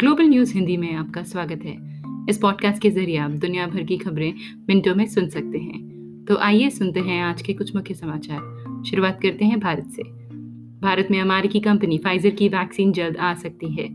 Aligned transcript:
Global 0.00 0.24
news 0.24 0.54
Hindi 0.54 0.76
में 0.76 0.94
आपका 0.94 1.22
स्वागत 1.22 1.60
है। 1.64 2.02
इस 2.28 2.38
पॉडकास्ट 2.38 2.82
के 2.82 2.90
ज़रिए 2.90 3.16
आप 3.16 3.30
दुनिया 3.30 3.66
भर 3.66 3.82
की 3.82 3.96
खबरें 3.98 4.34
मिनटों 4.68 4.94
में 4.94 5.06
सुन 5.06 5.28
सकते 5.28 5.58
हैं। 5.58 5.80
तो 6.28 6.36
आइए 6.36 6.70
सुनते 6.70 7.00
हैं 7.00 7.22
आज 7.22 7.42
के 7.42 7.52
कुछ 7.52 7.76
मुख्य 7.76 7.94
समाचार। 7.94 8.64
शुरुआत 8.90 9.20
करते 9.22 9.44
हैं 9.44 9.60
भारत 9.60 9.84
से। 9.84 10.02
भारत 10.80 11.08
में 11.10 11.20
अमेरिकी 11.20 11.60
कंपनी 11.60 11.98
फाइजर 11.98 12.30
की 12.30 12.48
वैक्सीन 12.48 12.92
जल्द 12.92 13.16
आ 13.16 13.34
सकती 13.34 13.68
है। 13.68 13.88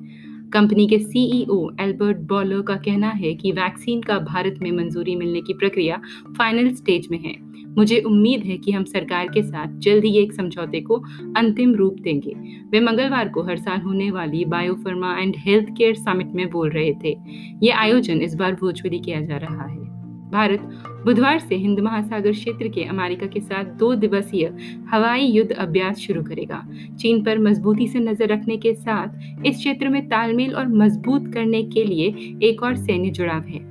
कंपनी 0.54 0.88
के 0.88 1.00
सीईओ 1.00 1.70
एल्बर्ट 1.80 2.18
बॉलर 2.18 2.62
का 2.62 2.76
कहना 2.76 3.10
है 3.10 3.34
कि 3.34 3.52
वैक्सीन 3.52 4.02
का 4.02 4.20
भारत 4.20 4.60
में 4.62 4.72
मंजूरी 4.72 5.16
मिलने 5.16 5.42
की 5.42 5.54
प्रक्रिया 5.54 6.02
फाइनल 6.38 6.74
स्टेज 6.74 7.08
में 7.12 7.20
है। 7.20 7.36
मुझे 7.78 8.00
उम्मीद 8.00 8.44
है 8.44 8.58
कि 8.58 8.72
हम 8.72 8.84
सरकार 8.84 9.28
के 9.28 9.44
साथ 9.44 9.80
जल्द 9.80 10.04
ही 10.04 10.18
एक 10.18 10.34
समझौते 10.34 10.82
को 10.82 10.96
अंतिम 11.38 11.76
रूप 11.76 11.96
देंगे। 12.00 12.36
वे 12.72 12.80
मंगलवार 12.80 13.30
को 13.30 13.44
हर 13.44 13.58
साल 13.58 13.82
होने 13.82 14.12
वाली 14.12 14.46
biopharma 14.46 15.18
and 15.18 15.36
health 15.38 15.68
care 15.78 15.96
summit 15.96 16.28
में 16.28 16.50
बोल 16.50 16.70
रहे 16.70 16.94
थे। 17.04 17.18
ये 17.64 17.70
आयोजन 17.70 18.22
इस 18.22 18.36
बार 18.36 18.58
वर्चुअली 18.64 19.00
किया 19.00 19.22
जा 19.22 19.38
रहा 19.38 19.68
है। 19.68 19.95
भारत 20.36 20.62
बुधवार 21.06 21.40
से 21.40 21.56
हिंद 21.56 21.80
महासागर 21.80 22.32
क्षेत्र 22.32 22.68
के 22.68 22.84
अमेरिका 22.84 23.26
के 23.26 23.40
साथ 23.40 23.66
दो 23.80 23.94
दिवसीय 23.96 24.46
हवाई 24.90 25.26
युद्ध 25.26 25.52
अभ्यास 25.52 25.98
शुरू 25.98 26.24
करेगा। 26.24 26.64
चीन 27.00 27.24
पर 27.24 27.40
मजबूती 27.40 27.88
से 27.88 28.00
नज़र 28.00 28.28
रखने 28.28 28.58
के 28.58 28.74
साथ 28.74 29.46
इस 29.46 29.58
क्षेत्र 29.58 29.90
में 29.90 30.02
तालमेल 30.08 30.56
और 30.56 30.68
मज़बूत 30.76 31.34
करने 31.34 31.64
के 31.64 31.84
लिए 31.84 32.38
एक 32.44 32.64
और 32.64 32.76
सैन्य 32.76 33.10
जुड़ाव 33.10 33.44
है। 33.44 33.64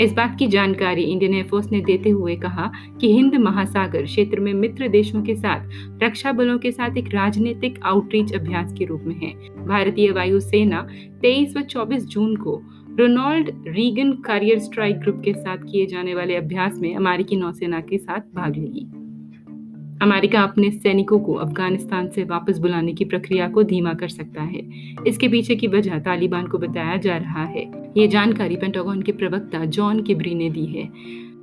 इस 0.00 0.12
बात 0.12 0.36
की 0.38 0.46
जानकारी 0.46 1.02
इंडियन 1.02 1.34
एयरफोर्स 1.34 1.70
ने 1.72 1.80
देते 1.80 2.10
हुए 2.10 2.34
कहा 2.36 2.70
कि 3.00 3.12
हिंद 3.12 3.34
महासागर 3.34 4.04
क्षेत्र 4.04 4.40
में 4.40 4.52
मित्र 4.54 4.88
देशों 4.88 5.22
के 5.22 5.34
साथ 5.34 6.02
रक्षा 6.02 6.32
बलों 6.32 6.58
के 6.58 6.72
साथ 6.72 6.96
एक 6.96 7.14
राजनीतिक 7.14 7.78
आउटरीच 7.84 8.34
अभ्यास 8.34 8.72
के 8.72 8.84
रूप 8.84 9.02
में 9.06 9.14
है। 9.16 9.32
भारतीय 9.66 10.10
वायुसेना 10.10 10.86
23 11.22 11.56
व 11.56 11.62
24 11.62 12.06
जून 12.06 12.36
को 12.36 12.56
Ronald 12.98 13.50
Reagan 13.68 14.12
carrier 14.12 14.58
strike 14.58 14.98
group 14.98 15.22
के 15.24 15.32
साथ 15.32 15.56
किए 15.56 15.86
जाने 15.86 16.14
वाले 16.14 16.36
अभ्यास 16.36 16.78
में 16.78 16.96
अमेरिकी 16.96 17.36
नौसेना 17.36 17.80
के 17.80 17.98
साथ 17.98 18.20
भाग 18.34 18.56
लेगी 18.56 18.84
अमेरिका 20.02 20.42
अपने 20.42 20.70
सैनिकों 20.70 21.20
को 21.20 21.34
अफ़गानिस्तान 21.34 22.08
से 22.08 22.24
वापस 22.24 22.58
बुलाने 22.58 22.92
की 22.92 23.04
प्रक्रिया 23.04 23.48
को 23.48 23.62
धीमा 23.62 23.94
कर 23.94 24.08
सकता 24.08 24.42
है। 24.42 24.62
इसके 25.06 25.28
पीछे 25.28 25.56
की 25.56 25.66
वजह 25.66 25.98
तालिबान 25.98 26.46
को 26.46 26.58
बताया 26.58 26.96
जा 26.96 27.16
रहा 27.16 27.44
है। 27.44 27.92
ये 27.96 28.08
जानकारी 28.08 28.56
पेंटागन 28.56 29.02
के 29.02 29.12
प्रवक्ता 29.12 29.64
जॉन 29.64 30.02
किब्री 30.02 30.34
ने 30.34 30.50
दी 30.50 30.66
है। 30.66 30.88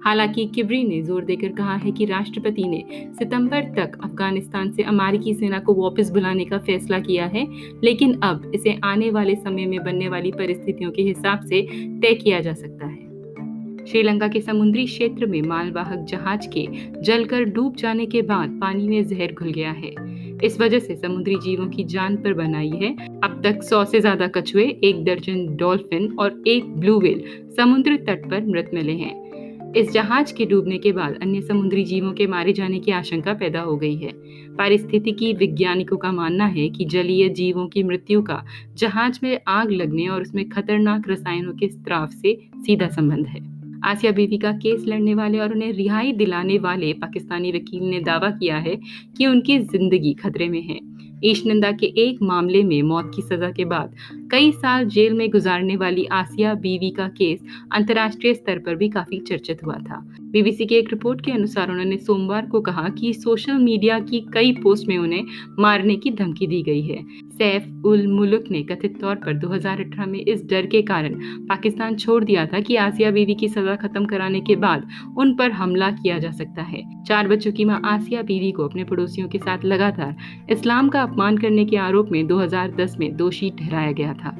हालाँकि 0.05 0.45
किबरी 0.45 0.83
ने 0.83 1.01
ज़ोर 1.01 1.25
देकर 1.25 1.51
कहा 1.51 1.75
है 1.75 1.91
कि 1.91 2.05
राष्ट्रपति 2.05 2.63
ने 2.63 2.83
सितंबर 3.19 3.63
तक 3.75 3.97
अफ़गानिस्तान 4.03 4.71
से 4.71 4.83
अमेरिकी 4.83 5.33
सेना 5.33 5.59
को 5.59 5.73
वापस 5.73 6.09
बुलाने 6.09 6.45
का 6.45 6.57
फैसला 6.59 6.99
किया 6.99 7.25
है, 7.25 7.45
लेकिन 7.83 8.19
अब 8.21 8.51
इसे 8.55 8.79
आने 8.83 9.09
वाले 9.11 9.35
समय 9.35 9.65
में 9.65 9.83
बनने 9.83 10.09
वाली 10.09 10.31
परिस्थितियों 10.31 10.91
के 10.91 11.01
हिसाब 11.01 11.45
से 11.45 11.61
तय 12.01 12.13
किया 12.13 12.39
जा 12.39 12.53
सकता 12.53 12.85
है। 12.85 13.07
श्रीलंका 13.85 14.27
के 14.27 14.41
समुद्री 14.41 14.85
क्षेत्र 14.85 15.25
में 15.25 15.41
मालवाहक 15.41 16.05
जहाज़ 16.09 16.47
के 16.47 16.65
जलकर 17.01 17.43
डूब 17.45 17.75
जाने 17.75 18.05
के 18.05 18.21
बाद 18.23 18.57
पानी 18.61 18.87
में 18.87 19.03
जहर 19.03 19.33
घुल 19.33 19.51
गया 19.51 19.71
है। 19.71 19.93
इस 20.43 20.59
वजह 20.59 20.79
से 20.79 20.95
समुद्री 20.95 21.35
जीवों 21.35 21.67
की 21.67 21.83
जान 21.83 22.15
पर 22.15 22.33
बनाई 22.33 22.69
है। 22.71 22.91
अब 23.23 23.41
तक 23.43 23.63
सौ 23.63 23.83
से 23.85 23.99
ज़्यादा 23.99 24.27
कछुए, 24.27 24.63
एक 24.63 25.03
दर्जन 25.05 25.45
डॉल्फिन 25.55 26.15
और 26.19 26.43
एक 26.47 26.75
ब्लू 26.75 26.99
व्हेल 26.99 27.23
समुद्र 27.57 27.95
तट 28.07 28.29
पर 28.29 28.45
मृत 28.45 28.69
मिले 28.73 28.93
हैं। 28.93 29.28
इस 29.77 29.91
जहाज़ 29.91 30.33
के 30.33 30.45
डूबने 30.45 30.77
के 30.77 30.91
बाद 30.91 31.19
अन्य 31.21 31.41
समुद्री 31.41 31.83
जीवों 31.83 32.13
के 32.13 32.27
मारे 32.27 32.53
जाने 32.53 32.79
की 32.79 32.91
आशंका 32.91 33.33
पैदा 33.33 33.61
हो 33.61 33.77
गई 33.77 33.95
है। 33.95 34.11
पारिस्थितिकी 34.55 35.33
वैज्ञानिकों 35.33 35.97
का 35.97 36.11
मानना 36.11 36.45
है 36.45 36.69
कि 36.69 36.85
जलीय 36.85 37.29
जीवों 37.29 37.67
की 37.67 37.83
मृत्यु 37.83 38.21
का 38.21 38.45
जहाज़ 38.77 39.19
में 39.23 39.39
आग 39.47 39.71
लगने 39.71 40.07
और 40.07 40.21
उसमें 40.21 40.49
खतरनाक 40.49 41.09
रसायनों 41.09 41.53
के 41.53 41.69
स्त्राव 41.69 42.07
से 42.07 42.35
सीधा 42.65 42.87
संबंध 42.87 43.27
है। 43.27 43.58
आसिया 43.85 44.11
बीवी 44.11 44.37
का 44.37 44.51
केस 44.57 44.83
लड़ने 44.87 45.13
वाले 45.15 45.39
और 45.39 45.53
उन्हें 45.53 45.71
रिहाई 45.73 46.11
दिलाने 46.13 46.57
वाले 46.59 46.93
पाकिस्तानी 46.93 47.51
वकील 47.51 47.83
ने 47.83 47.99
दावा 47.99 48.29
किया 48.29 48.57
है 48.57 48.75
कि 49.17 49.25
उनकी 49.25 49.59
ज़िंदगी 49.59 50.13
खतरे 50.13 50.49
में 50.49 50.61
है। 50.61 50.79
ईशनंदा 51.25 51.71
के 51.71 51.85
एक 52.01 52.21
मामले 52.21 52.63
में 52.63 52.81
मौत 52.81 53.11
की 53.15 53.21
सजा 53.21 53.49
के 53.51 53.63
बाद 53.65 53.95
कई 54.31 54.51
साल 54.51 54.85
जेल 54.85 55.13
में 55.13 55.29
गुजारने 55.29 55.75
वाली 55.75 56.05
आसिया 56.11 56.53
बीवी 56.55 56.89
का 56.89 57.07
केस 57.07 57.39
अंतर्राष्ट्रीय 57.73 58.33
स्तर 58.33 58.59
पर 58.59 58.75
भी 58.75 58.89
काफ़ी 58.89 59.19
चर्चित 59.19 59.63
हुआ 59.65 59.77
था। 59.79 59.99
बीबीसी 60.31 60.65
की 60.65 60.75
एक 60.75 60.89
रिपोर्ट 60.89 61.25
के 61.25 61.31
अनुसार 61.31 61.71
उन्होंने 61.71 61.97
सोमवार 61.97 62.45
को 62.45 62.61
कहा 62.61 62.87
कि 62.89 63.13
सोशल 63.13 63.57
मीडिया 63.57 63.99
की 63.99 64.19
कई 64.33 64.51
पोस्ट 64.53 64.87
में 64.87 64.97
उन्हें 64.97 65.25
मारने 65.59 65.95
की 65.95 66.11
धमकी 66.11 66.47
दी 66.47 66.61
गई 66.61 66.81
है। 66.81 67.03
सैफ 67.39 67.85
उल 67.85 68.07
मुल्क 68.07 68.45
ने 68.51 68.61
कथित 68.63 68.99
तौर 69.01 69.15
पर 69.15 69.33
2018 69.33 70.05
में 70.05 70.19
इस 70.19 70.43
डर 70.49 70.65
के 70.65 70.81
कारण 70.81 71.13
पाकिस्तान 71.45 71.95
छोड़ 71.95 72.23
दिया 72.23 72.45
था 72.45 72.59
कि 72.59 72.75
आसिया 72.75 73.11
बीवी 73.11 73.35
की 73.35 73.49
सजा 73.49 73.75
खत्म 73.75 74.05
कराने 74.05 74.41
के 74.41 74.55
बाद 74.55 74.87
उन 75.17 75.35
पर 75.35 75.51
हमला 75.51 75.91
किया 75.91 76.17
जा 76.19 76.31
सकता 76.31 76.61
है। 76.61 76.83
चार 77.03 77.27
बच्चों 77.27 77.51
की 77.51 77.65
माँ 77.65 77.81
आसिया 77.85 78.21
बीवी 78.21 78.51
को 78.51 78.67
अपने 78.67 78.83
पड़ोसियों 78.83 79.27
के 79.27 79.37
साथ 79.37 79.65
लगातार 79.65 80.15
इस्लाम 80.49 80.89
का 80.89 81.01
अपमान 81.01 81.37
करने 81.37 81.65
के 81.65 81.77
आरोप 81.77 82.09
में 82.11 82.25
2010 82.27 82.97
में 82.99 83.15
दोषी 83.15 83.49
ठहराया 83.59 83.91
गया 83.91 84.13
था। 84.13 84.37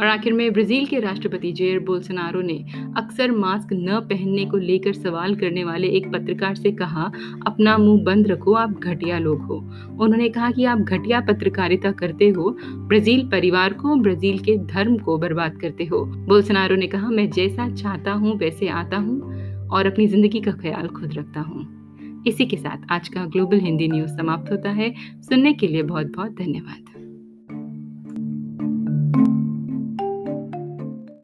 और 0.00 0.06
आखिर 0.06 0.32
में 0.32 0.52
ब्राज़ील 0.52 0.86
के 0.86 1.00
राष्ट्रपति 1.00 1.52
जेयर 1.52 1.78
बोल्सनारो 1.78 2.40
ने 2.40 2.54
अक्सर 2.96 3.30
मास्क 3.30 3.68
न 3.72 4.00
पहनने 4.00 4.44
को 4.44 4.56
लेकर 4.56 4.92
सवाल 4.92 5.34
करने 5.34 5.64
वाले 5.64 5.88
एक 5.88 6.06
पत्रकार 6.12 6.54
से 6.54 6.72
कहा, 6.72 7.10
अपना 7.46 7.76
मुँह 7.78 8.02
बंद 8.04 8.28
रखो, 8.28 8.52
आप 8.52 8.78
घटिया 8.80 9.18
लोग 9.18 9.42
हो। 9.42 9.56
उन्होंने 10.00 10.28
कहा 10.28 10.50
कि 10.50 10.64
आप 10.64 10.78
घटिया 10.78 11.20
पत्रकारिता 11.20 11.92
करते 11.92 12.28
हो, 12.28 12.50
ब्राज़ील 12.88 13.28
परिवार 13.28 13.72
को, 13.72 13.96
ब्राज़ील 13.96 14.38
के 14.38 14.56
धर्म 14.66 14.98
को 14.98 15.18
बर्बाद 15.18 15.56
करते 15.56 15.84
हो। 15.84 16.04
बोल्सनारो 16.04 16.76
ने 16.76 16.86
कहा, 16.86 17.08
मैं 17.08 17.30
जैसा 17.30 17.68
चाहता 17.74 18.12
हूँ, 18.12 18.36
वैसे 18.38 18.68
आता 18.68 18.96
हूँ 18.96 19.20
और 19.68 19.86
अपनी 19.86 20.06
ज़िंदगी 20.06 20.40
का 20.40 20.52
ख्याल 20.52 20.88
खुद 20.88 21.14
रखता 21.14 21.40
हूँ। 21.40 21.66
इसी 22.26 22.46
के 22.46 22.56
साथ 22.56 22.86
आज 22.90 23.08
का 23.08 23.24
ग्लोबल 23.24 23.60
हिंदी 23.60 23.88
न्यूज़ 23.88 24.10
समाप्त 24.10 24.52
होता 24.52 24.70
है। 24.70 24.94
सुनने 25.22 25.52
के 25.52 25.66
लिए 25.66 25.82
बहुत 25.82 26.06
बहुत 26.06 26.32
धन्यवाद। 26.32 26.93